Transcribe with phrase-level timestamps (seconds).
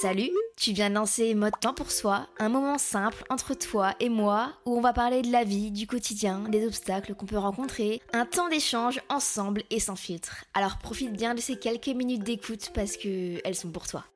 [0.00, 4.08] Salut, tu viens de lancer Mode Temps pour Soi, un moment simple entre toi et
[4.08, 8.00] moi où on va parler de la vie, du quotidien, des obstacles qu'on peut rencontrer,
[8.14, 10.46] un temps d'échange ensemble et sans filtre.
[10.54, 14.06] Alors profite bien de ces quelques minutes d'écoute parce que elles sont pour toi.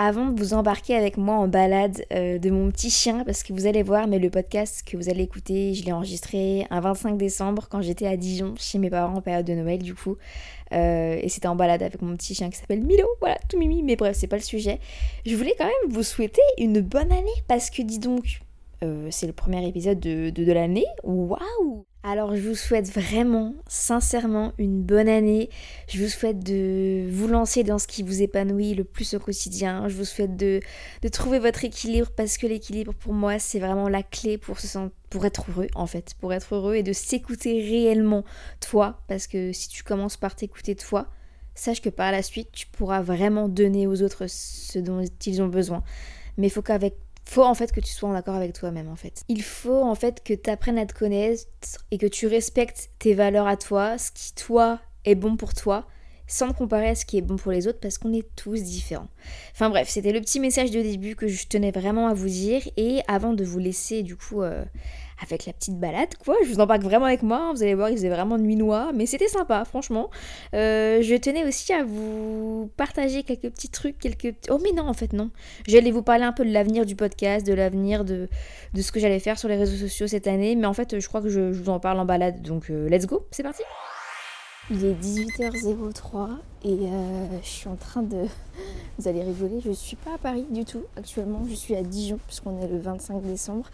[0.00, 3.52] Avant de vous embarquer avec moi en balade euh, de mon petit chien, parce que
[3.52, 7.18] vous allez voir, mais le podcast que vous allez écouter, je l'ai enregistré un 25
[7.18, 10.16] décembre quand j'étais à Dijon chez mes parents en période de Noël du coup.
[10.72, 13.82] Euh, et c'était en balade avec mon petit chien qui s'appelle Milo, voilà, tout mimi,
[13.82, 14.78] mais bref, c'est pas le sujet.
[15.26, 18.38] Je voulais quand même vous souhaiter une bonne année, parce que dis donc,
[18.84, 20.86] euh, c'est le premier épisode de, de, de l'année.
[21.02, 25.50] Waouh Alors je vous souhaite vraiment, sincèrement, une bonne année.
[25.88, 29.88] Je vous souhaite de vous lancer dans ce qui vous épanouit le plus au quotidien.
[29.88, 30.60] Je vous souhaite de,
[31.10, 35.66] trouver votre équilibre parce que l'équilibre pour moi c'est vraiment la clé pour être heureux
[35.74, 38.24] en fait, pour être heureux et de s'écouter réellement
[38.60, 41.08] toi parce que si tu commences par t'écouter toi,
[41.56, 45.48] sache que par la suite tu pourras vraiment donner aux autres ce dont ils ont
[45.48, 45.82] besoin.
[46.36, 46.94] Mais il faut qu'avec
[47.28, 49.22] faut en fait que tu sois en accord avec toi-même en fait.
[49.28, 51.46] Il faut en fait que tu apprennes à te connaître
[51.90, 55.86] et que tu respectes tes valeurs à toi, ce qui toi est bon pour toi,
[56.28, 59.08] sans comparer à ce qui est bon pour les autres parce qu'on est tous différents.
[59.52, 62.62] Enfin bref, c'était le petit message de début que je tenais vraiment à vous dire
[62.76, 64.62] et avant de vous laisser du coup euh,
[65.22, 67.96] avec la petite balade quoi, je vous embarque vraiment avec moi, vous allez voir il
[67.96, 70.10] faisait vraiment nuit noire mais c'était sympa franchement.
[70.54, 74.34] Euh, je tenais aussi à vous partager quelques petits trucs, quelques...
[74.50, 75.30] Oh mais non en fait non,
[75.66, 78.28] j'allais vous parler un peu de l'avenir du podcast, de l'avenir de,
[78.74, 81.08] de ce que j'allais faire sur les réseaux sociaux cette année mais en fait je
[81.08, 83.62] crois que je, je vous en parle en balade donc euh, let's go, c'est parti
[84.70, 86.28] il est 18h03
[86.64, 88.24] et euh, je suis en train de...
[88.98, 91.82] Vous allez rigoler, je ne suis pas à Paris du tout actuellement, je suis à
[91.82, 93.66] Dijon puisqu'on est le 25 décembre.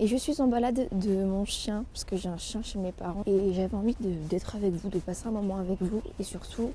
[0.00, 2.90] Et je suis en balade de mon chien, parce que j'ai un chien chez mes
[2.90, 3.22] parents.
[3.26, 6.02] Et j'avais envie d'être avec vous, de passer un moment avec vous.
[6.18, 6.72] Et surtout,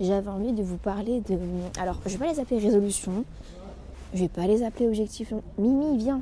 [0.00, 1.36] j'avais envie de vous parler de...
[1.80, 3.24] Alors, je vais pas les appeler résolutions,
[4.14, 5.32] je vais pas les appeler objectifs.
[5.58, 6.20] Mimi, viens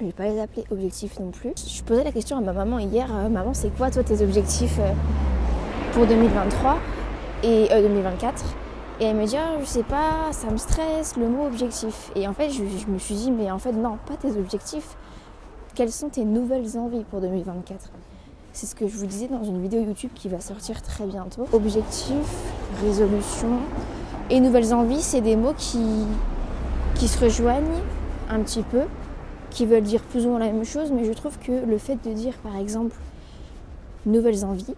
[0.00, 1.50] je vais pas les appeler objectifs non plus.
[1.56, 4.78] Je posais la question à ma maman hier, euh, maman c'est quoi toi tes objectifs
[4.78, 4.92] euh,
[5.92, 6.78] pour 2023
[7.42, 8.44] et 2024
[9.00, 12.10] et elle me dit oh, je sais pas ça me stresse le mot objectif.
[12.14, 14.96] Et en fait je, me suis dit mais en fait non pas tes objectifs.
[15.74, 17.90] Quelles sont tes nouvelles envies pour 2024
[18.52, 21.46] c'est ce que je vous disais dans une vidéo YouTube qui va sortir très bientôt.
[21.52, 22.16] Objectif
[22.82, 23.60] résolution
[24.28, 26.04] et nouvelles envies c'est des mots qui
[26.96, 27.80] qui se rejoignent
[28.28, 28.82] un petit peu
[29.50, 31.96] qui veulent dire plus ou moins la même chose mais je trouve que le fait
[32.04, 32.96] de dire par exemple
[34.04, 34.74] nouvelles envies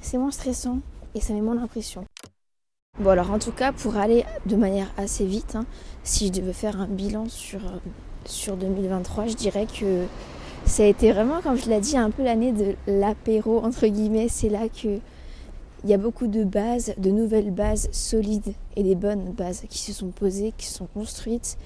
[0.00, 0.78] c'est moins stressant
[1.14, 2.04] et ça met moins l'impression.
[2.98, 5.66] Bon alors en tout cas pour aller de manière assez vite, hein,
[6.02, 7.60] si je devais faire un bilan sur,
[8.24, 10.06] sur 2023, je dirais que
[10.64, 14.28] ça a été vraiment, comme je l'ai dit, un peu l'année de l'apéro entre guillemets.
[14.28, 14.98] C'est là que
[15.84, 19.78] il y a beaucoup de bases, de nouvelles bases solides et des bonnes bases qui
[19.78, 21.56] se sont posées, qui se sont construites.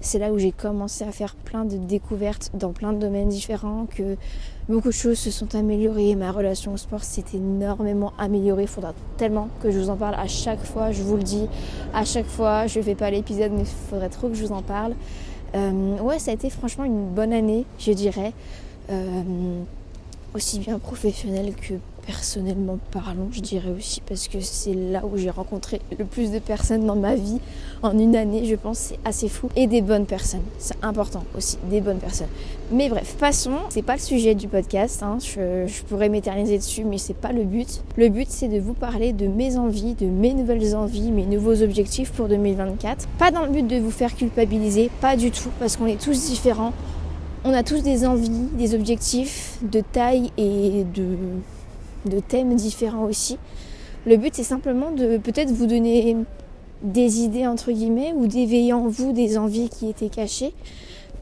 [0.00, 3.86] C'est là où j'ai commencé à faire plein de découvertes dans plein de domaines différents,
[3.86, 4.16] que
[4.68, 6.14] beaucoup de choses se sont améliorées.
[6.14, 8.64] Ma relation au sport s'est énormément améliorée.
[8.64, 11.46] Il faudra tellement que je vous en parle à chaque fois, je vous le dis.
[11.94, 14.52] À chaque fois, je ne fais pas l'épisode, mais il faudrait trop que je vous
[14.52, 14.94] en parle.
[15.54, 18.34] Euh, ouais, ça a été franchement une bonne année, je dirais.
[18.90, 19.22] Euh,
[20.34, 21.74] aussi bien professionnelle que
[22.06, 26.38] personnellement parlant, je dirais aussi, parce que c'est là où j'ai rencontré le plus de
[26.38, 27.40] personnes dans ma vie
[27.82, 29.48] en une année, je pense, c'est assez fou.
[29.56, 32.28] Et des bonnes personnes, c'est important aussi, des bonnes personnes.
[32.72, 35.18] Mais bref, passons, c'est pas le sujet du podcast, hein.
[35.20, 37.82] je, je, pourrais m'éterniser dessus, mais c'est pas le but.
[37.96, 41.62] Le but, c'est de vous parler de mes envies, de mes nouvelles envies, mes nouveaux
[41.62, 43.06] objectifs pour 2024.
[43.18, 46.30] Pas dans le but de vous faire culpabiliser, pas du tout, parce qu'on est tous
[46.30, 46.72] différents
[47.44, 51.16] On a tous des envies, des objectifs de taille et de,
[52.04, 53.38] de thèmes différents aussi.
[54.06, 56.16] Le but c'est simplement de peut-être vous donner
[56.82, 60.52] des idées entre guillemets ou d'éveiller en vous des envies qui étaient cachées.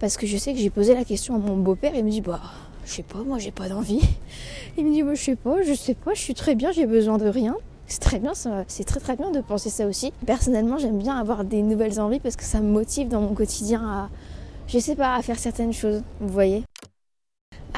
[0.00, 2.20] Parce que je sais que j'ai posé la question à mon beau-père il me dit
[2.20, 2.40] bah
[2.84, 4.00] je sais pas, moi j'ai pas d'envie.
[4.76, 6.86] Il me dit bah, je sais pas, je sais pas, je suis très bien, j'ai
[6.86, 7.56] besoin de rien.
[7.86, 10.12] C'est très bien, c'est très très bien de penser ça aussi.
[10.24, 13.82] Personnellement, j'aime bien avoir des nouvelles envies parce que ça me motive dans mon quotidien
[13.84, 14.08] à,
[14.66, 16.02] je sais pas, à faire certaines choses.
[16.20, 16.62] Vous voyez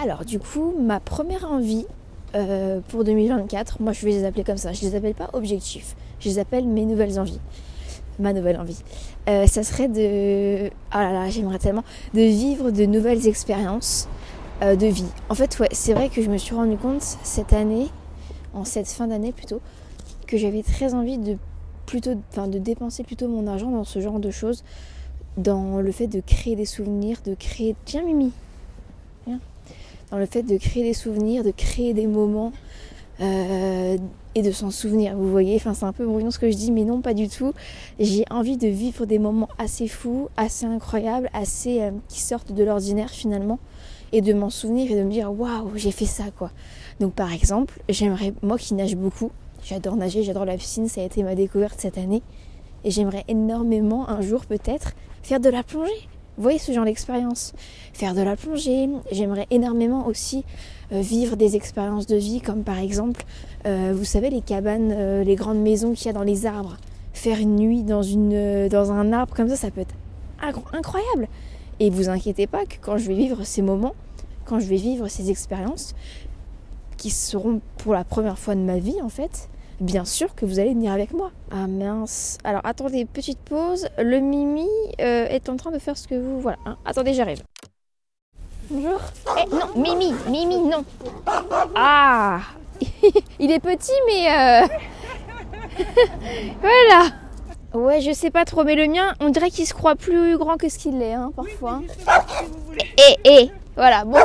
[0.01, 1.87] Alors, du coup, ma première envie
[2.35, 4.73] euh, pour 2024, moi je vais les appeler comme ça.
[4.73, 7.41] Je les appelle pas objectifs, je les appelle mes nouvelles envies.
[8.21, 8.79] Ma nouvelle envie.
[9.29, 10.69] Euh, ça serait de.
[10.69, 11.83] Oh là là, j'aimerais tellement.
[12.13, 14.09] De vivre de nouvelles expériences
[14.63, 15.09] euh, de vie.
[15.29, 17.89] En fait, ouais, c'est vrai que je me suis rendu compte cette année,
[18.53, 19.61] en cette fin d'année plutôt,
[20.29, 21.37] que j'avais très envie de
[21.87, 24.63] plutôt, de dépenser plutôt mon argent dans ce genre de choses,
[25.37, 27.75] dans le fait de créer des souvenirs, de créer.
[27.85, 28.33] Tiens, Mimi.
[30.17, 32.53] Le fait de créer des souvenirs, de créer des moments.
[33.21, 33.97] Euh,
[34.35, 36.73] et de s'en souvenir, vous voyez, enfin c'est un peu brouillon ce que je dis,
[36.73, 37.53] mais non pas du tout.
[38.01, 42.65] J'ai envie de vivre des moments assez fous, assez incroyables, assez euh, qui sortent de
[42.65, 43.61] l'ordinaire finalement,
[44.13, 46.51] et de m'en souvenir et de me dire waouh j'ai fait ça quoi.
[46.99, 49.31] Donc par exemple j'aimerais moi qui nage beaucoup,
[49.63, 52.23] j'adore nager, j'adore la piscine, ça a été ma découverte cette année
[52.83, 56.09] et j'aimerais énormément un jour peut-être faire de la plongée.
[56.37, 57.53] Voyez ce genre d'expérience
[57.93, 60.45] Faire de la plongée, j'aimerais énormément aussi
[60.93, 63.25] euh, vivre des expériences de vie comme par exemple,
[63.67, 66.77] euh, vous savez les cabanes, euh, les grandes maisons qu'il y a dans les arbres.
[67.13, 69.95] Faire une nuit dans, dans un arbre comme ça, ça peut être
[70.73, 71.29] incroyable.
[71.79, 73.95] Et vous inquiétez pas que quand je vais vivre ces moments,
[74.45, 75.95] quand je vais vivre ces expériences,
[76.97, 79.49] qui seront pour la première fois de ma vie en fait,
[79.81, 81.31] bien sûr que vous allez venir avec moi.
[81.51, 82.39] Ah mince.
[82.45, 83.89] Alors attendez, petite pause.
[83.99, 84.69] Le Mimi
[85.01, 86.41] euh, est en train de faire ce que vous...
[86.41, 86.59] Voilà.
[86.67, 86.77] Hein.
[86.85, 87.43] Attendez, j'arrive.
[88.71, 89.01] Bonjour.
[89.39, 90.85] Eh non, Mimi, Mimi, non.
[91.75, 92.41] Ah
[93.39, 94.29] Il est petit mais...
[94.29, 94.67] Euh...
[96.61, 97.11] voilà.
[97.75, 100.57] Ouais, je sais pas trop, mais le mien, on dirait qu'il se croit plus grand
[100.57, 101.83] que ce qu'il est, hein, parfois.
[102.97, 104.19] Et, et, voilà, bon.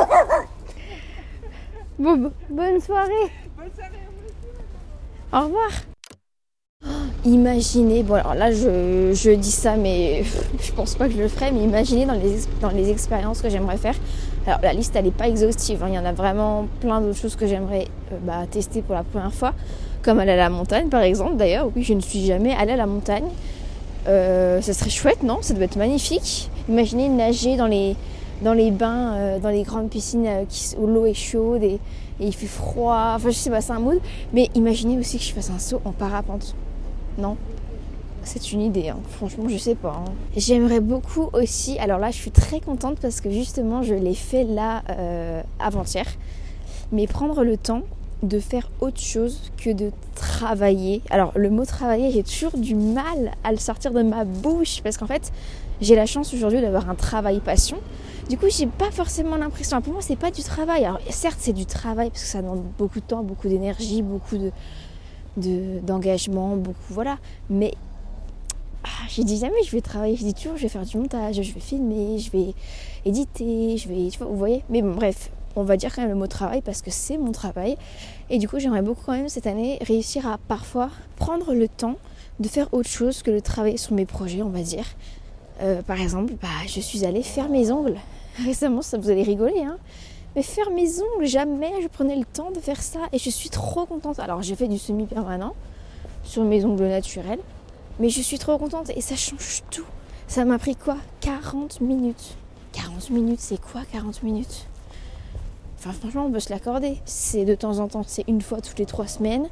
[1.98, 3.10] Bon, bonne soirée.
[3.58, 4.00] Bonne soirée.
[5.32, 5.70] Au revoir.
[7.24, 10.24] imaginez, bon alors là je, dis ça mais
[10.60, 13.48] je pense pas que je le ferai, mais imaginez dans les, dans les expériences que
[13.48, 13.94] j'aimerais faire.
[14.46, 15.86] Alors la liste elle n'est pas exhaustive, hein.
[15.88, 19.04] il y en a vraiment plein d'autres choses que j'aimerais euh, bah, tester pour la
[19.04, 19.54] première fois
[20.02, 21.36] comme aller à la montagne par exemple.
[21.36, 23.28] D'ailleurs, oui, je ne suis jamais allée à la montagne.
[24.08, 25.38] Euh, ça serait chouette, non?
[25.42, 26.50] Ça doit être magnifique.
[26.68, 27.94] Imaginez nager dans les,
[28.42, 30.44] dans les bains, euh, dans les grandes piscines euh,
[30.78, 31.78] où l'eau est chaude et,
[32.22, 33.14] il fait froid.
[33.16, 33.98] Enfin, je sais pas, c'est un mood.
[34.34, 36.54] Mais imaginez aussi que je fasse un saut en parapente.
[37.18, 37.36] Non
[38.22, 38.98] c'est une idée, hein.
[39.12, 40.02] franchement je sais pas.
[40.06, 40.12] Hein.
[40.36, 44.44] J'aimerais beaucoup aussi, alors là je suis très contente parce que justement je l'ai fait
[44.44, 44.82] là
[45.58, 46.04] avant-hier,
[46.92, 47.80] mais prendre le temps
[48.22, 51.02] de faire autre chose que de travailler.
[51.10, 54.96] Alors le mot travailler, j'ai toujours du mal à le sortir de ma bouche parce
[54.96, 55.32] qu'en fait,
[55.80, 57.78] j'ai la chance aujourd'hui d'avoir un travail passion.
[58.30, 59.80] Du coup, j'ai pas forcément l'impression.
[59.82, 60.84] Pour moi, c'est pas du travail.
[60.84, 64.38] Alors certes, c'est du travail parce que ça demande beaucoup de temps, beaucoup d'énergie, beaucoup
[64.38, 64.52] de
[65.36, 67.18] d'engagement, beaucoup voilà.
[67.48, 67.74] Mais
[68.84, 70.14] ah, j'ai dit jamais je vais travailler.
[70.14, 72.54] Je dis toujours je vais faire du montage, je vais filmer, je vais
[73.04, 74.62] éditer, je vais, vous voyez.
[74.70, 77.32] Mais bon, bref, on va dire quand même le mot travail parce que c'est mon
[77.32, 77.76] travail.
[78.30, 81.96] Et du coup, j'aimerais beaucoup quand même cette année réussir à parfois prendre le temps
[82.38, 84.84] de faire autre chose que de travailler sur mes projets, on va dire.
[85.62, 87.98] Euh, par exemple, bah, je suis allée faire mes ongles.
[88.38, 89.78] Récemment, ça vous allez rigoler, hein.
[90.36, 93.50] Mais faire mes ongles, jamais je prenais le temps de faire ça et je suis
[93.50, 94.20] trop contente.
[94.20, 95.54] Alors, j'ai fait du semi-permanent
[96.22, 97.40] sur mes ongles naturels,
[97.98, 99.86] mais je suis trop contente et ça change tout.
[100.28, 100.96] Ça m'a pris quoi?
[101.20, 102.36] 40 minutes.
[102.72, 104.66] 40 minutes, c'est quoi 40 minutes?
[105.78, 106.98] Enfin, franchement, on peut se l'accorder.
[107.04, 109.48] C'est de temps en temps, c'est une fois toutes les trois semaines.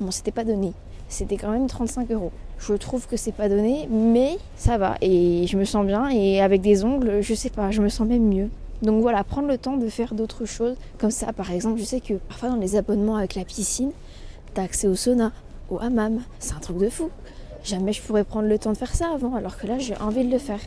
[0.00, 0.72] Bon, c'était pas donné.
[1.10, 2.32] C'était quand même 35 euros.
[2.58, 4.96] Je trouve que c'est pas donné, mais ça va.
[5.02, 6.08] Et je me sens bien.
[6.08, 8.48] Et avec des ongles, je sais pas, je me sens même mieux.
[8.80, 10.76] Donc voilà, prendre le temps de faire d'autres choses.
[10.96, 13.90] Comme ça, par exemple, je sais que parfois dans les abonnements avec la piscine,
[14.54, 15.32] t'as accès au sauna,
[15.68, 16.20] au hammam.
[16.38, 17.10] C'est un truc de fou.
[17.62, 20.24] Jamais je pourrais prendre le temps de faire ça avant, alors que là, j'ai envie
[20.24, 20.60] de le faire.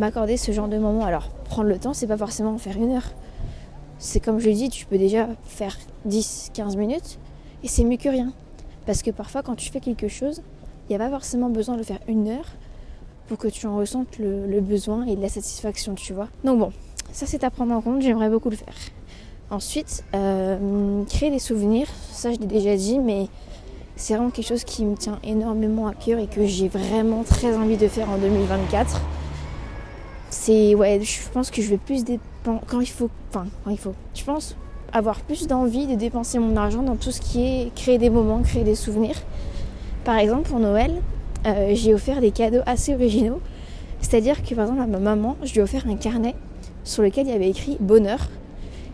[0.00, 1.04] M'accorder ce genre de moment.
[1.04, 3.12] Alors, prendre le temps, c'est pas forcément en faire une heure
[3.98, 5.76] c'est comme je dis, tu peux déjà faire
[6.08, 7.18] 10-15 minutes
[7.62, 8.32] et c'est mieux que rien.
[8.86, 10.42] Parce que parfois quand tu fais quelque chose,
[10.88, 12.46] il n'y a pas forcément besoin de faire une heure
[13.26, 16.28] pour que tu en ressentes le, besoin et la satisfaction, tu vois.
[16.44, 16.72] Donc bon,
[17.12, 18.74] ça c'est à prendre en compte, j'aimerais beaucoup le faire.
[19.50, 23.26] Ensuite, euh, créer des souvenirs, ça je l'ai déjà dit, mais
[23.96, 27.56] c'est vraiment quelque chose qui me tient énormément à cœur et que j'ai vraiment très
[27.56, 29.00] envie de faire en 2024.
[30.30, 32.04] C'est ouais, je pense que je vais plus
[32.44, 34.56] pense, quand il faut, enfin, quand il faut, je pense
[34.96, 38.40] avoir plus d'envie de dépenser mon argent dans tout ce qui est créer des moments,
[38.42, 39.16] créer des souvenirs.
[40.04, 40.92] Par exemple, pour Noël,
[41.46, 43.40] euh, j'ai offert des cadeaux assez originaux.
[44.00, 46.34] C'est-à-dire que par exemple à ma maman, je lui ai offert un carnet
[46.84, 48.28] sur lequel il y avait écrit bonheur.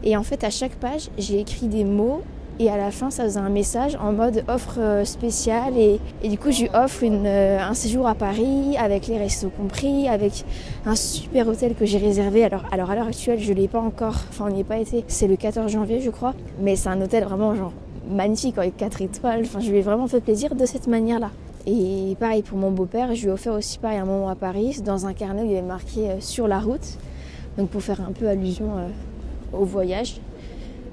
[0.04, 2.22] Et en fait, à chaque page, j'ai écrit des mots
[2.58, 5.74] et à la fin, ça faisait un message en mode offre euh, spéciale.
[5.76, 10.08] Et, du coup, je lui offre euh, un séjour à Paris avec les restos compris,
[10.08, 10.44] avec
[10.84, 12.44] un super hôtel que j'ai réservé.
[12.44, 14.16] Alors, alors à l'heure actuelle, je ne l'ai pas encore.
[14.28, 15.04] Enfin, on n'y est pas été.
[15.08, 16.34] C'est le 14 janvier, je crois.
[16.60, 17.72] Mais c'est un hôtel vraiment genre
[18.08, 19.40] magnifique avec 4 étoiles.
[19.44, 21.30] Enfin, je lui ai vraiment fait plaisir de cette manière-là.
[21.66, 24.80] Et pareil pour mon beau-père, je lui ai offert aussi pareil un moment à Paris
[24.84, 26.98] dans un carnet il avait marqué euh, sur la route.
[27.56, 28.70] Donc pour faire un peu allusion
[29.52, 30.20] au voyage.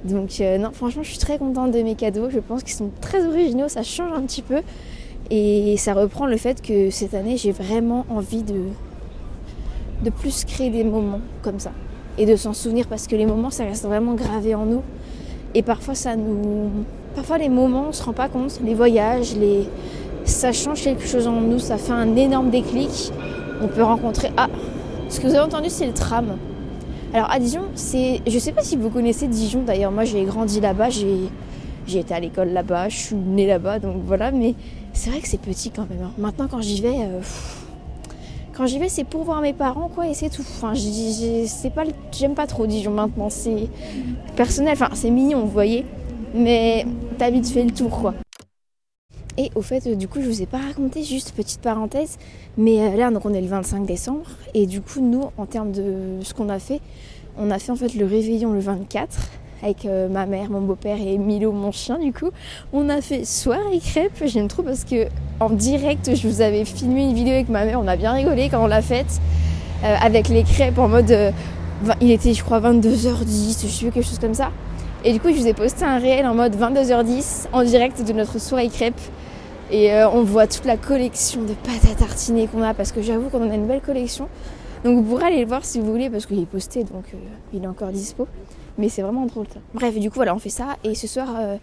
[0.06, 2.30] Donc euh, non, franchement, je suis très contente de mes cadeaux.
[2.30, 4.62] Je pense qu'ils sont très originaux, ça change un petit peu.
[5.32, 8.62] Et ça reprend le fait que cette année, j'ai vraiment envie de,
[10.10, 11.72] plus créer des moments comme ça.
[12.18, 14.82] Et de s'en souvenir parce que les moments, ça reste vraiment gravé en nous.
[15.54, 16.72] Et parfois, ça nous...
[17.16, 18.60] Parfois, les moments, on se rend pas compte.
[18.64, 19.68] Les voyages, les...
[20.26, 21.60] ça change quelque chose en nous.
[21.60, 23.12] Ça fait un énorme déclic.
[23.62, 24.32] On peut rencontrer...
[24.36, 24.48] Ah
[25.10, 26.38] Ce que vous avez entendu, c'est le tram.
[27.12, 30.60] Alors à Dijon, c'est, je sais pas si vous connaissez Dijon d'ailleurs, moi j'ai grandi
[30.62, 31.16] là-bas, j'ai,
[31.88, 34.54] j'ai été à l'école là-bas, je suis née là-bas, donc voilà, mais
[34.94, 36.04] c'est vrai que c'est petit quand même.
[36.04, 36.12] Hein.
[36.20, 37.22] Maintenant quand j'y vais, euh,
[38.54, 40.44] quand j'y vais c'est pour voir mes parents quoi et c'est tout.
[40.44, 43.68] Enfin, c'est pas, j'aime pas trop Dijon maintenant, c'est
[44.36, 45.86] personnel, enfin c'est mignon, vous voyez,
[46.36, 46.86] mais
[47.18, 48.14] t'as vite fait le tour quoi.
[49.40, 52.18] Et au fait, du coup, je vous ai pas raconté, juste petite parenthèse,
[52.58, 55.72] mais euh, là, donc on est le 25 décembre, et du coup, nous, en termes
[55.72, 56.82] de ce qu'on a fait,
[57.38, 59.18] on a fait en fait le réveillon le 24
[59.64, 62.32] avec euh, ma mère, mon beau-père et Milo, mon chien, du coup.
[62.74, 65.08] On a fait soirée crêpes, j'aime trop parce que
[65.40, 68.50] en direct, je vous avais filmé une vidéo avec ma mère, on a bien rigolé
[68.50, 69.22] quand on l'a faite,
[69.86, 71.34] euh, avec les crêpes en mode.
[72.02, 74.52] il était, je crois, 22h10, je sais quelque chose comme ça.
[75.06, 78.12] Et du coup, je vous ai posté un réel en mode 22h10 en direct de
[78.12, 79.00] notre soirée crêpes.
[79.72, 83.04] Et euh, on voit toute la collection de pâtes à tartiner qu'on a parce que
[83.04, 84.28] j'avoue qu'on a une belle collection.
[84.84, 87.18] Donc vous pourrez aller le voir si vous voulez parce qu'il est posté donc euh,
[87.54, 88.28] il est encore dispo.
[88.80, 89.60] Mais c'est vraiment drôle ça.
[89.74, 90.78] Bref, du coup voilà, on fait ça.
[90.84, 91.58] Et ce soir, euh,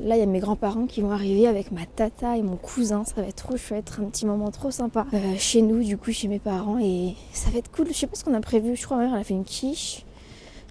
[0.00, 3.04] là il y a mes grands-parents qui vont arriver avec ma tata et mon cousin.
[3.04, 5.06] Ça va être trop chouette, un petit moment trop sympa
[5.38, 6.80] chez nous, du coup chez mes parents.
[6.80, 7.86] Et ça va être cool.
[7.88, 8.74] Je sais pas ce qu'on a prévu.
[8.74, 10.04] Je crois ma mère elle a fait une quiche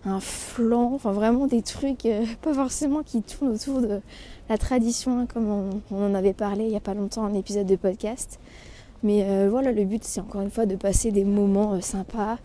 [0.06, 2.08] un flan, enfin vraiment des trucs
[2.42, 4.02] pas forcément qui tournent autour de
[4.50, 7.68] la tradition, hein, comme on, en avait parlé il n'y a pas longtemps, un épisode
[7.68, 8.40] de podcast.
[9.04, 12.38] Mais euh, voilà, le but, c'est encore une fois de passer des moments euh, sympas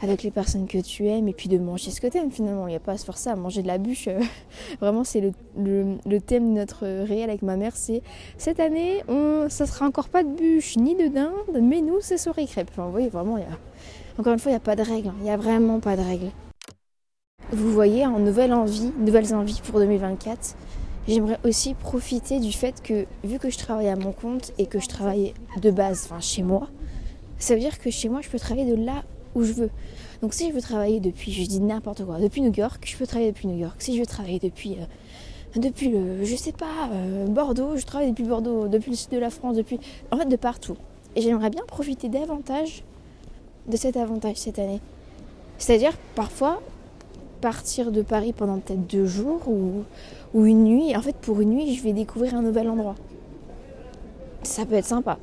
[0.00, 2.68] avec les personnes que tu aimes et puis de manger ce que tu aimes finalement.
[2.68, 4.08] Il n'y a pas à se forcer à manger de la bûche.
[4.80, 7.74] vraiment, c'est le, thème de notre réel avec ma mère.
[7.74, 8.02] C'est
[8.36, 12.18] cette année, on, ça sera encore pas de bûche ni de dinde, mais nous, c'est
[12.18, 12.68] soirée crêpes.
[12.70, 13.38] Enfin, vous voyez, vraiment,
[14.18, 15.08] encore une fois, il n'y a pas de règles.
[15.08, 15.14] Hein.
[15.18, 16.30] Il n'y a vraiment pas de règles.
[17.52, 20.56] Vous voyez, en nouvelle envie, nouvelles envies pour 2024,
[21.08, 24.80] J'aimerais aussi profiter du fait que, vu que je travaille à mon compte et que
[24.80, 26.68] je travaille de base, enfin chez moi,
[27.38, 29.04] ça veut dire que chez moi, je peux travailler de là
[29.36, 29.70] où je veux.
[30.20, 33.06] Donc si je veux travailler depuis, je dis n'importe quoi, depuis New York, je peux
[33.06, 33.76] travailler depuis New York.
[33.78, 38.10] Si je veux travailler depuis, euh, depuis le, je sais pas, euh, Bordeaux, je travaille
[38.10, 39.78] depuis Bordeaux, depuis le sud de la France, depuis,
[40.10, 40.76] en fait de partout.
[41.14, 42.82] Et j'aimerais bien profiter davantage
[43.68, 44.80] de cet avantage cette année.
[45.58, 46.60] C'est-à-dire parfois
[47.46, 49.84] partir de Paris pendant peut-être deux jours ou,
[50.44, 50.96] une nuit.
[50.96, 52.96] En fait, pour une nuit, je vais découvrir un nouvel endroit.
[54.42, 55.16] Ça peut être sympa.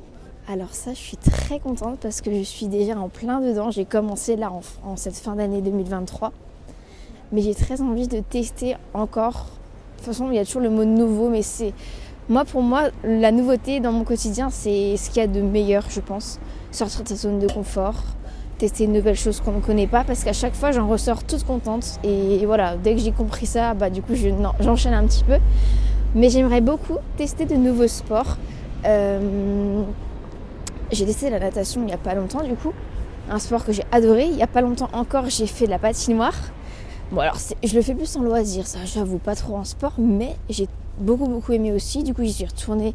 [0.48, 3.70] Alors ça, je suis très contente parce que je suis déjà en plein dedans.
[3.70, 4.50] J'ai commencé là
[4.86, 6.32] en, cette fin d'année 2023.
[7.32, 9.44] Mais j'ai très envie de tester encore.
[9.92, 11.74] De toute façon, il y a toujours le mot nouveau, mais c'est...
[12.30, 15.90] Moi, pour moi, la nouveauté dans mon quotidien, c'est ce qu'il y a de meilleur,
[15.90, 16.40] je pense.
[16.70, 18.02] Sortir de sa zone de confort,
[18.64, 21.44] tester une nouvelle chose qu'on ne connaît pas parce qu'à chaque fois j'en ressors toute
[21.44, 22.00] contente.
[22.02, 24.14] Et voilà dès que j'ai compris ça bah du coup
[24.58, 25.36] j'enchaîne un petit peu.
[26.14, 28.38] Mais j'aimerais beaucoup tester de nouveaux sports.
[28.86, 29.82] Euh,
[30.92, 32.72] j'ai testé la natation il n'y a pas longtemps du coup.
[33.30, 34.24] Un sport que j'ai adoré.
[34.24, 36.38] Il n'y a pas longtemps encore j'ai fait de la patinoire.
[37.12, 40.36] Bon alors je le fais plus en loisir ça j'avoue pas trop en sport mais
[40.48, 40.68] j'ai
[40.98, 42.02] beaucoup beaucoup aimé aussi.
[42.02, 42.94] Du coup j'y suis retournée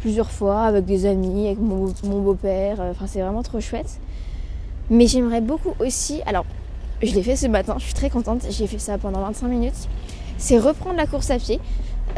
[0.00, 2.80] plusieurs fois avec des amis avec mon, mon beau-père.
[2.80, 3.98] Enfin c'est vraiment trop chouette
[4.90, 6.44] mais j'aimerais beaucoup aussi, alors
[7.02, 9.88] je l'ai fait ce matin, je suis très contente, j'ai fait ça pendant 25 minutes,
[10.38, 11.60] c'est reprendre la course à pied.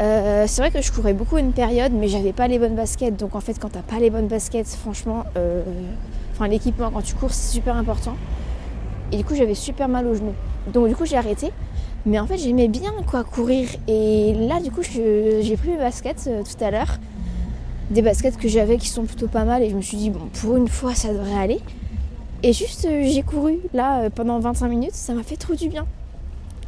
[0.01, 3.17] Euh, c'est vrai que je courais beaucoup une période, mais j'avais pas les bonnes baskets.
[3.17, 5.61] Donc en fait, quand t'as pas les bonnes baskets, franchement, euh,
[6.47, 8.15] l'équipement quand tu cours, c'est super important.
[9.11, 10.35] Et du coup, j'avais super mal aux genoux.
[10.71, 11.51] Donc du coup, j'ai arrêté.
[12.05, 13.67] Mais en fait, j'aimais bien quoi courir.
[13.87, 16.97] Et là, du coup, j'ai pris mes baskets euh, tout à l'heure,
[17.89, 19.63] des baskets que j'avais qui sont plutôt pas mal.
[19.63, 21.59] Et je me suis dit bon, pour une fois, ça devrait aller.
[22.41, 25.67] Et juste, euh, j'ai couru là euh, pendant 25 minutes, ça m'a fait trop du
[25.67, 25.85] bien.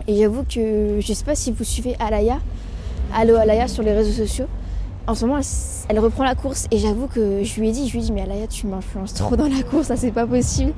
[0.07, 2.39] Et j'avoue que je sais pas si vous suivez Alaya,
[3.13, 4.47] Allo Alaya sur les réseaux sociaux.
[5.07, 5.39] En ce moment,
[5.87, 8.11] elle, reprend la course et j'avoue que je lui ai dit, je lui ai dit,
[8.11, 10.73] mais Alaya, tu m'influences trop dans la course, ça c'est pas possible.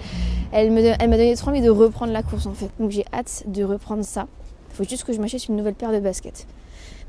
[0.51, 2.69] Elle m'a donné trop envie de reprendre la course en fait.
[2.79, 4.27] Donc j'ai hâte de reprendre ça.
[4.71, 6.45] Il faut juste que je m'achète une nouvelle paire de baskets.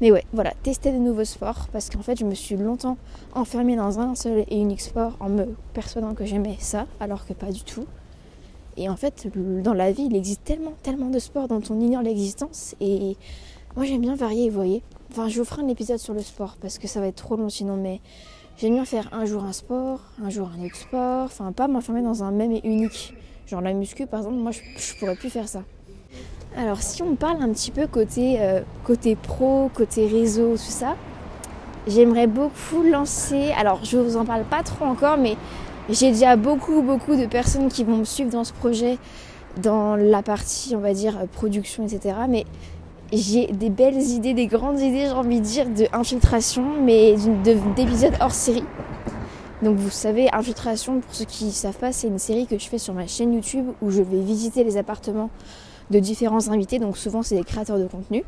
[0.05, 2.99] Mais ouais, voilà, tester de nouveaux sports parce qu'en fait, je me suis longtemps
[3.33, 7.33] enfermée dans un seul et unique sport en me persuadant que j'aimais ça, alors que
[7.33, 7.87] pas du tout.
[8.77, 12.03] Et en fait, dans la vie, il existe tellement, tellement de sports dont on ignore
[12.03, 12.75] l'existence.
[12.83, 13.17] Et
[13.77, 14.83] moi, j'aime bien varier, vous voyez.
[15.11, 17.37] Enfin, je vous ferai un épisode sur le sport parce que ça va être trop
[17.37, 18.03] long sinon, mais
[18.59, 21.25] j'aime bien faire un jour un sport, un jour un autre sport.
[21.25, 23.15] Enfin, pas m'enfermer dans un même et unique.
[23.47, 25.63] Genre la muscu, par exemple, moi, je, je pourrais plus faire ça.
[26.57, 30.95] Alors si on parle un petit peu côté, euh, côté pro, côté réseau, tout ça,
[31.89, 35.37] j'aimerais beaucoup lancer, alors je vous en parle pas trop encore, mais
[35.91, 38.99] j'ai déjà beaucoup beaucoup de personnes qui vont me suivre dans ce projet,
[39.61, 42.15] dans la partie on va dire production, etc.
[42.29, 42.45] Mais
[43.13, 47.17] j'ai des belles idées, des grandes idées, j'ai envie de dire, de infiltration, mais
[47.75, 48.65] d'épisodes hors série.
[49.63, 52.69] Donc vous savez, Infiltration, pour ceux qui ne savent pas, c'est une série que je
[52.69, 55.31] fais sur ma chaîne YouTube où je vais visiter les appartements
[55.91, 58.25] de différents invités, donc souvent c'est des créateurs de contenu.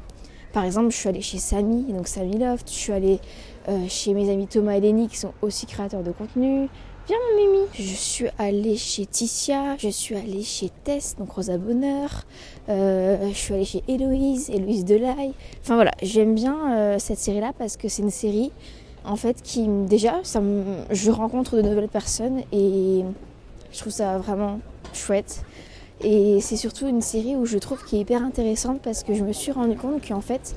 [0.52, 3.20] Par exemple, je suis allée chez Samy, donc Samy Loft, je suis allée
[3.68, 6.68] euh, chez mes amis Thomas et Lenny qui sont aussi créateurs de contenu.
[7.08, 11.56] Viens mon Mimi Je suis allée chez Ticia, je suis allée chez Tess, donc Rosa
[11.56, 12.24] Bonheur,
[12.68, 15.34] euh, je suis allée chez Héloïse, Héloïse Delaille.
[15.62, 18.50] Enfin voilà, j'aime bien euh, cette série-là parce que c'est une série
[19.04, 20.42] en fait qui déjà, ça
[20.90, 23.04] je rencontre de nouvelles personnes et
[23.72, 24.58] je trouve ça vraiment
[24.92, 25.44] chouette.
[26.04, 29.24] Et c'est surtout une série où je trouve qui est hyper intéressante parce que je
[29.24, 30.54] me suis rendu compte qu'en fait,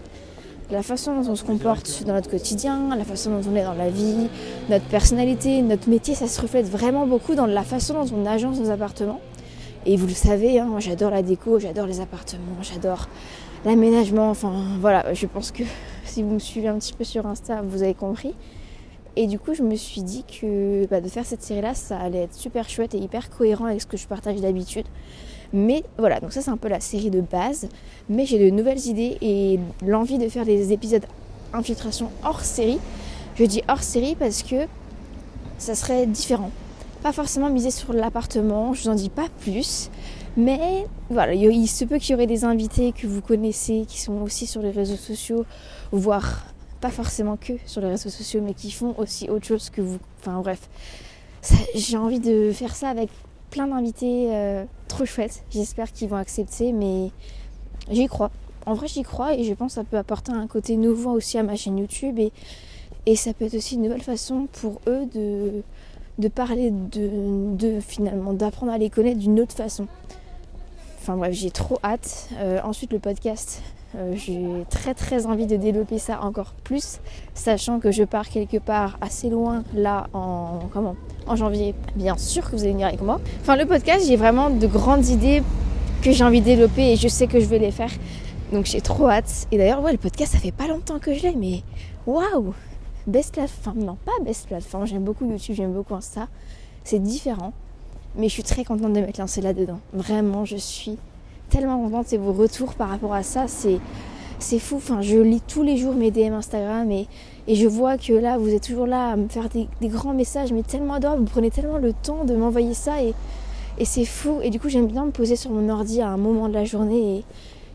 [0.69, 3.73] la façon dont on se comporte dans notre quotidien, la façon dont on est dans
[3.73, 4.27] la vie,
[4.69, 8.59] notre personnalité, notre métier, ça se reflète vraiment beaucoup dans la façon dont on agence
[8.59, 9.21] nos appartements.
[9.85, 13.07] Et vous le savez, hein, j'adore la déco, j'adore les appartements, j'adore
[13.65, 14.29] l'aménagement.
[14.29, 15.63] Enfin voilà, je pense que
[16.03, 18.35] si vous me suivez un petit peu sur Insta, vous avez compris.
[19.21, 22.23] Et du coup, je me suis dit que bah, de faire cette série-là, ça allait
[22.23, 24.85] être super chouette et hyper cohérent avec ce que je partage d'habitude.
[25.51, 27.67] Mais voilà, donc ça c'est un peu la série de base.
[28.07, 31.05] Mais j'ai de nouvelles idées et l'envie de faire des épisodes
[31.51, 32.79] infiltration hors série.
[33.35, 34.55] Je dis hors série parce que
[35.57, 36.51] ça serait différent.
[37.03, 39.89] Pas forcément miser sur l'appartement, je vous en dis pas plus.
[40.37, 44.21] Mais voilà, il se peut qu'il y aurait des invités que vous connaissez qui sont
[44.21, 45.43] aussi sur les réseaux sociaux,
[45.91, 46.45] voire
[46.81, 49.99] pas forcément que sur les réseaux sociaux, mais qui font aussi autre chose que vous.
[50.19, 50.69] Enfin bref,
[51.75, 53.09] j'ai envie de faire ça avec
[53.49, 55.43] plein d'invités euh, trop chouettes.
[55.49, 57.11] J'espère qu'ils vont accepter, mais
[57.89, 58.31] j'y crois.
[58.65, 61.37] En vrai, j'y crois et je pense que ça peut apporter un côté nouveau aussi
[61.37, 62.31] à ma chaîne YouTube et,
[63.15, 68.71] ça peut être aussi une nouvelle façon pour eux de, parler de, de finalement, d'apprendre
[68.71, 69.87] à les connaître d'une autre façon.
[71.01, 72.29] Enfin bref, j'ai trop hâte.
[72.33, 73.63] Euh, ensuite, le podcast,
[73.95, 76.99] euh, j'ai très très envie de développer ça encore plus,
[77.33, 80.95] sachant que je pars quelque part assez loin là en comment
[81.27, 81.73] en janvier.
[81.95, 83.19] Bien sûr que vous allez venir avec moi.
[83.41, 85.41] Enfin le podcast, j'ai vraiment de grandes idées
[86.03, 87.91] que j'ai envie de développer et je sais que je vais les faire.
[88.51, 89.47] Donc j'ai trop hâte.
[89.51, 91.63] Et d'ailleurs ouais le podcast ça fait pas longtemps que je l'ai mais
[92.05, 92.53] waouh
[93.07, 96.27] Best plateforme, non pas best plateforme, j'aime beaucoup YouTube, j'aime beaucoup Insta.
[96.83, 97.53] C'est différent.
[98.15, 99.79] Mais je suis très contente de m'être lancée là-dedans.
[99.93, 100.97] Vraiment, je suis
[101.49, 103.79] tellement contente et vos retours par rapport à ça, c'est
[104.39, 104.77] c'est fou.
[104.77, 107.07] Enfin, je lis tous les jours mes DM Instagram et,
[107.47, 110.51] et je vois que là, vous êtes toujours là à me faire des, grands messages,
[110.51, 111.21] mais tellement adorables.
[111.21, 113.13] Vous prenez tellement le temps de m'envoyer ça et,
[113.77, 114.39] et c'est fou.
[114.41, 116.65] Et du coup, j'aime bien me poser sur mon ordi à un moment de la
[116.65, 117.23] journée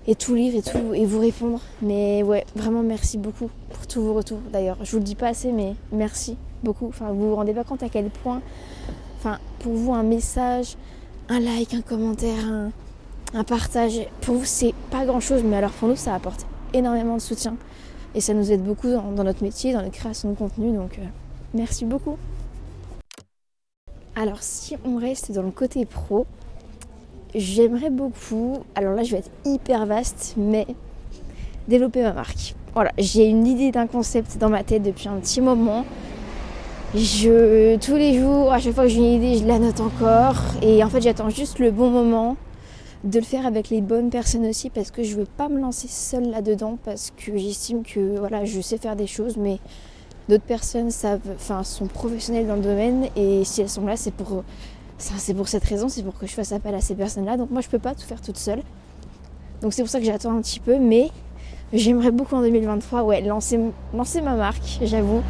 [0.06, 1.60] et, tout lire et tout et vous répondre.
[1.82, 4.40] Mais ouais, vraiment merci beaucoup pour tous vos retours.
[4.52, 6.88] D'ailleurs, je vous le dis pas assez, mais merci beaucoup.
[6.88, 8.40] Enfin, vous vous rendez pas compte à quel point,
[9.18, 10.76] enfin, pour vous, un message,
[11.28, 12.70] un like, un commentaire, un,
[13.35, 14.01] un partage.
[14.20, 17.57] Pour vous, c'est pas grand chose, mais alors pour nous, ça apporte énormément de soutien.
[18.14, 20.73] Et ça nous aide beaucoup dans, notre métier, dans la création de contenu.
[20.73, 21.05] Donc, euh,
[21.53, 22.16] merci beaucoup.
[24.14, 26.25] Alors, si on reste dans le côté pro,
[27.35, 28.59] j'aimerais beaucoup.
[28.77, 30.66] Alors là, je vais être hyper vaste, mais
[31.66, 32.55] développer ma marque.
[32.75, 35.85] Voilà, j'ai une idée d'un concept dans ma tête depuis un petit moment.
[36.94, 40.37] Je, tous les jours, à chaque fois que j'ai une idée, je la note encore.
[40.62, 42.37] Et en fait, j'attends juste le bon moment
[43.04, 45.88] de le faire avec les bonnes personnes aussi parce que je veux pas me lancer
[45.88, 49.58] seule là-dedans parce que j'estime que voilà, je sais faire des choses mais
[50.28, 54.12] d'autres personnes savent, enfin, sont professionnelles dans le domaine et si elles sont là, c'est
[54.12, 54.42] pour,
[54.96, 57.36] c'est pour cette raison, c'est pour que je fasse appel à ces personnes-là.
[57.36, 58.62] Donc moi, je peux pas tout faire toute seule.
[59.60, 61.10] Donc c'est pour ça que j'attends un petit peu, mais
[61.72, 63.60] j'aimerais beaucoup en 2023, ouais, lancer,
[63.92, 65.22] lancer ma marque, j'avoue.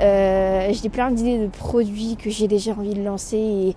[0.00, 3.76] Euh, j'ai plein d'idées de produits que j'ai déjà envie de lancer et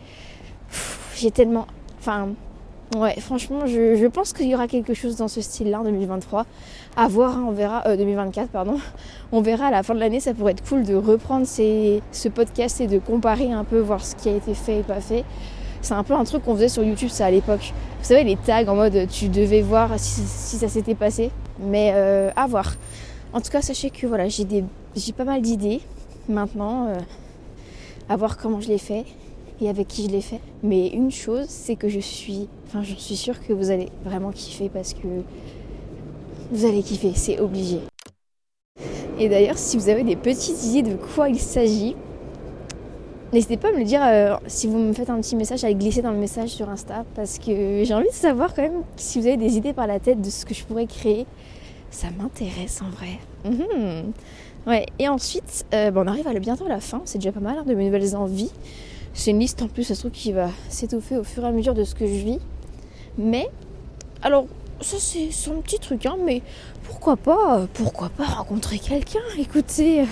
[1.16, 1.68] j'ai tellement.
[2.00, 2.30] Enfin,
[2.96, 6.46] ouais, franchement, je, pense qu'il y aura quelque chose dans ce style-là en 2023.
[6.96, 7.84] À voir, hein, on verra.
[7.96, 8.80] 2024, euh, pardon.
[9.32, 12.80] On verra à la fin de l'année, ça pourrait être cool de reprendre ce podcast
[12.80, 15.26] et de comparer un peu, voir ce qui a été fait et pas fait.
[15.82, 17.74] C'est un peu un truc qu'on faisait sur YouTube, ça à l'époque.
[18.00, 20.22] Vous savez, les tags en mode tu devais voir si,
[20.58, 21.30] ça s'était passé.
[21.60, 22.74] Mais euh, à voir.
[23.34, 25.82] En tout cas, sachez que voilà, j'ai pas mal d'idées
[26.30, 26.88] maintenant.
[26.88, 26.96] Euh,
[28.10, 29.06] à voir comment je l'ai fait
[29.62, 30.40] et avec qui je l'ai fait.
[30.64, 34.32] Mais une chose, c'est que je suis, enfin, j'en suis sûre que vous allez vraiment
[34.32, 35.08] kiffer parce que
[36.52, 37.80] vous allez kiffer, c'est obligé.
[39.20, 41.96] Et d'ailleurs, si vous avez des petites idées de quoi il s'agit,
[43.34, 45.74] n'hésitez pas à me le dire euh, si vous me faites un petit message, à
[45.74, 49.20] glisser dans le message sur Insta parce que j'ai envie de savoir quand même si
[49.20, 51.26] vous avez des idées par la tête de ce que je pourrais créer.
[51.90, 53.20] Ça m'intéresse en vrai.
[53.46, 54.12] Mhm.
[54.68, 57.58] Ouais, et ensuite, euh, on arrive à bientôt à la fin, c'est déjà pas mal
[57.58, 58.52] hein, de mes nouvelles envies.
[59.18, 61.52] C'est une liste en plus, ça se trouve, qui va s'étoffer au fur et à
[61.52, 62.40] mesure de ce que je vis.
[63.18, 63.50] Mais,
[64.22, 64.46] alors,
[64.80, 66.44] ça c'est son petit truc, hein, mais
[66.84, 69.20] pourquoi pas, pourquoi pas rencontrer quelqu'un?
[69.40, 70.06] Écoutez,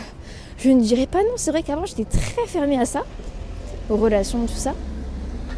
[0.58, 3.04] je ne dirais pas non, c'est vrai qu'avant j'étais très fermée à ça,
[3.91, 4.74] aux relations, tout ça.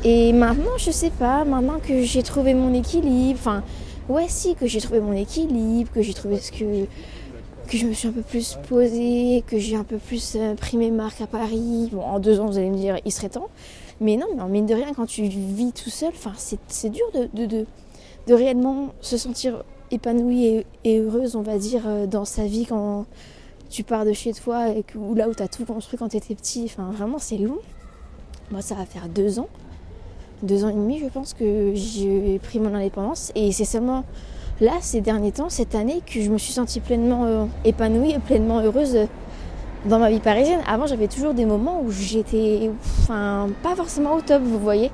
[0.04, 3.64] Et maintenant, je sais pas, maintenant que j'ai trouvé mon équilibre, enfin,
[4.10, 6.86] ouais, si, que j'ai trouvé mon équilibre, que j'ai trouvé ce que
[7.68, 10.78] que je me suis un peu plus posée, que j'ai un peu plus euh, pris
[10.78, 11.90] mes marques à Paris.
[11.92, 13.50] Bon, en deux ans, vous allez me dire, il serait temps.
[14.00, 16.14] Mais non, mais en mine de rien, quand tu vis tout seul,
[16.68, 17.66] c'est dur de, de,
[18.28, 23.06] de, réellement se sentir épanouie et, heureuse, on va dire, euh, dans sa vie quand
[23.70, 26.18] tu pars de chez toi et ou là où tu as tout construit quand tu
[26.18, 26.64] étais petit.
[26.66, 27.60] Enfin, vraiment, c'est long.
[28.52, 29.50] Moi, ça va faire deux ans.
[30.44, 33.32] Deux ans et demi, je pense, que j'ai pris mon indépendance.
[33.36, 34.06] Et c'est seulement
[34.62, 38.20] là, ces derniers temps, cette année, que je me suis sentie pleinement euh, épanouie et
[38.20, 39.06] pleinement heureuse euh,
[39.86, 40.60] dans ma vie parisienne.
[40.68, 42.70] Avant, j'avais toujours des moments où j'étais,
[43.02, 44.92] enfin, pas forcément au top, vous voyez.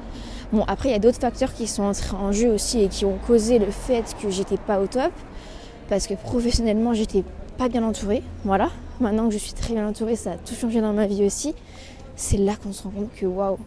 [0.51, 3.05] Bon, après, il y a d'autres facteurs qui sont entrés en jeu aussi et qui
[3.05, 5.11] ont causé le fait que j'étais pas au top.
[5.89, 7.23] Parce que professionnellement, j'étais
[7.57, 8.23] pas bien entourée.
[8.45, 8.69] Voilà.
[8.99, 11.55] Maintenant que je suis très bien entourée, ça a tout changé dans ma vie aussi.
[12.15, 13.57] C'est là qu'on se rend compte que waouh,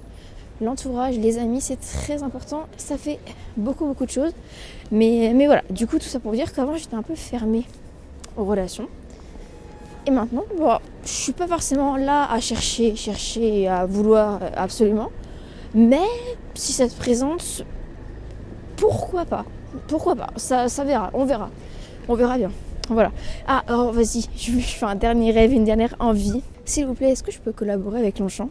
[0.61, 2.66] l'entourage, les amis, c'est très important.
[2.77, 3.19] Ça fait
[3.57, 4.33] beaucoup, beaucoup de choses.
[4.90, 7.64] Mais, mais voilà, du coup, tout ça pour dire qu'avant, j'étais un peu fermée
[8.37, 8.88] aux relations.
[10.07, 15.11] Et maintenant, bon, je suis pas forcément là à chercher, chercher, à vouloir absolument.
[15.75, 16.07] Mais
[16.55, 17.64] si ça se présente,
[18.77, 19.45] pourquoi pas?
[19.88, 20.29] Pourquoi pas?
[20.37, 21.51] Ça, ça verra, on verra.
[22.09, 22.53] On verra bien.
[22.88, 23.11] Voilà.
[23.49, 26.40] Ah, alors vas-y, je, je fais un dernier rêve, une dernière envie.
[26.64, 28.49] S'il vous plaît, est-ce que je peux collaborer avec Longchamp?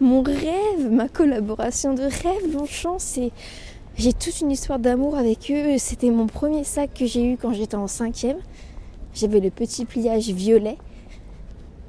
[0.00, 3.30] Mon rêve, ma collaboration de rêve, Longchamp, c'est.
[3.96, 5.76] J'ai toute une histoire d'amour avec eux.
[5.76, 8.38] C'était mon premier sac que j'ai eu quand j'étais en cinquième.
[9.12, 10.78] J'avais le petit pliage violet.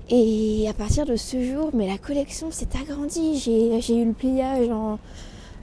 [0.10, 3.40] Et à partir de ce jour, mais la collection s'est agrandie.
[3.40, 5.00] J'ai eu le pliage en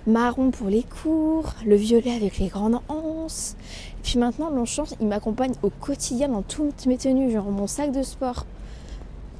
[0.06, 3.56] marron pour les cours, le violet avec les grandes anses.
[4.02, 7.30] Puis maintenant, Longchamp, il m'accompagne au quotidien dans toutes mes tenues.
[7.30, 8.46] Genre mon sac de sport,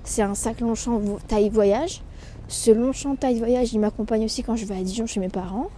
[0.05, 2.03] c'est un sac Longchamp taille voyage.
[2.49, 5.69] Ce long taille voyage, il m'accompagne aussi quand je vais à Dijon chez mes parents.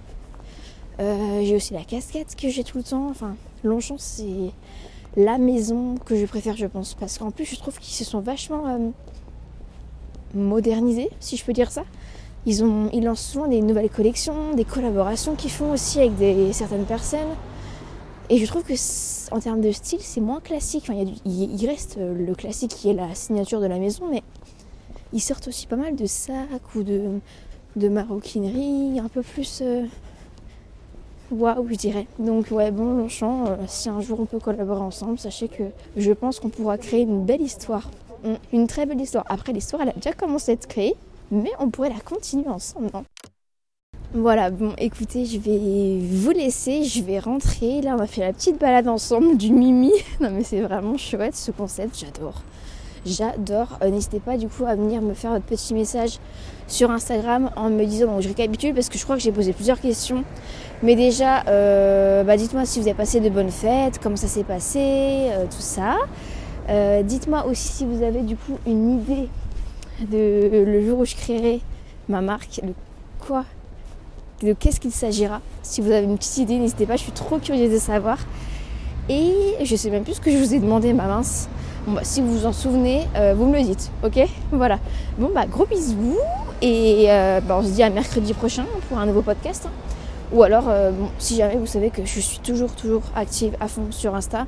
[1.01, 3.09] Euh, j'ai aussi la casquette que j'ai tout le temps.
[3.11, 4.53] Enfin, Longchamp, c'est
[5.17, 6.95] la maison que je préfère, je pense.
[6.95, 8.91] Parce qu'en plus, je trouve qu'ils se sont vachement euh,
[10.35, 11.83] modernisés, si je peux dire ça.
[12.47, 17.35] Ils, ont, lancent souvent des nouvelles collections, des collaborations qu'ils font aussi avec certaines personnes.
[18.29, 18.75] Et je trouve que
[19.35, 20.89] en termes de style, c'est moins classique.
[20.89, 24.23] Il, il, reste le classique qui est la signature de la maison, mais
[25.13, 27.21] ils sortent aussi pas mal de sacs ou de,
[27.77, 29.85] de maroquinerie, un peu plus euh,
[31.31, 32.07] waouh, je dirais.
[32.19, 35.65] Donc, ouais, bon, Longchamp, euh, si un jour on peut collaborer ensemble, sachez que
[35.97, 37.91] je pense qu'on pourra créer une belle histoire.
[38.25, 39.25] Mm, une très belle histoire.
[39.29, 40.95] Après, l'histoire, elle a déjà commencé à être créée,
[41.31, 43.05] mais on pourrait la continuer ensemble, non?
[44.13, 47.81] Voilà, bon, écoutez, je vais vous laisser, je vais rentrer.
[47.81, 49.93] Là, on a fait la petite balade ensemble du Mimi.
[50.21, 52.43] Non, mais c'est vraiment chouette ce concept, j'adore.
[53.07, 53.79] J'adore.
[53.83, 56.19] Euh, n'hésitez pas du coup à venir me faire votre petit message
[56.69, 59.53] sur Instagram en me disant, donc je récapitule parce que je crois que j'ai posé
[59.53, 60.23] plusieurs questions.
[60.83, 64.45] Mais déjà, euh, bah, dites-moi si vous avez passé de bonnes fêtes, comment ça s'est
[64.45, 65.97] passé, euh, tout ça.
[67.03, 69.29] dites-moi aussi si vous avez du coup une idée
[70.01, 71.61] de le jour où je créerai
[72.09, 72.75] ma marque, de
[73.19, 73.45] quoi,
[74.43, 75.41] de qu'est-ce qu'il s'agira.
[75.63, 78.19] Si vous avez une petite idée, n'hésitez pas, je suis trop curieuse de savoir.
[79.09, 81.49] Et je sais même plus ce que je vous ai demandé, ma mince.
[81.87, 84.21] Bon, bah, si vous vous en souvenez, euh, vous me le dites, ok
[84.53, 84.79] Voilà.
[85.19, 86.17] Bon, bah, gros bisous.
[86.61, 89.67] Et euh, bah, on se dit à mercredi prochain pour un nouveau podcast.
[89.67, 89.73] Hein.
[90.33, 93.87] Ou alors, euh, si jamais vous savez que je suis toujours, toujours active à fond
[93.91, 94.47] sur Insta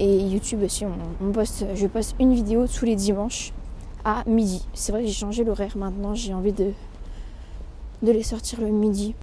[0.00, 3.52] et YouTube aussi, on, poste, je poste une vidéo tous les dimanches
[4.04, 4.66] à midi.
[4.74, 6.72] C'est vrai que j'ai changé l'horaire maintenant, j'ai envie de,
[8.02, 9.14] de les sortir le midi.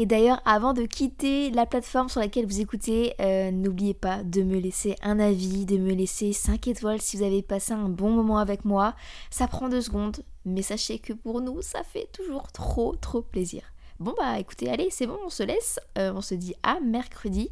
[0.00, 4.42] Et d'ailleurs, avant de quitter la plateforme sur laquelle vous écoutez, euh, n'oubliez pas de
[4.42, 8.08] me laisser un avis, de me laisser 5 étoiles si vous avez passé un bon
[8.08, 8.94] moment avec moi.
[9.28, 13.60] Ça prend deux secondes, mais sachez que pour nous, ça fait toujours trop, trop plaisir.
[13.98, 15.78] Bon bah écoutez, allez, c'est bon, on se laisse.
[15.98, 17.50] Euh, on se dit à mercredi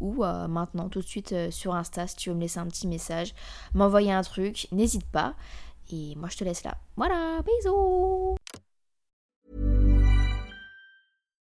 [0.00, 2.86] ou euh, maintenant tout de suite sur Insta si tu veux me laisser un petit
[2.86, 3.34] message,
[3.74, 5.34] m'envoyer un truc, n'hésite pas.
[5.92, 6.78] Et moi je te laisse là.
[6.96, 8.36] Voilà, bisous